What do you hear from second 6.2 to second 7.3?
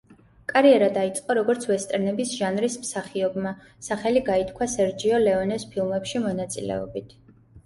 მონაწილეობით.